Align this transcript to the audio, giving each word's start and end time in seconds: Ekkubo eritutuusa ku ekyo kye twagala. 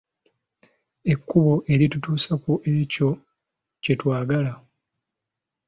Ekkubo 1.13 1.53
eritutuusa 1.73 2.33
ku 2.43 2.53
ekyo 2.75 3.09
kye 3.83 3.93
twagala. 3.99 4.53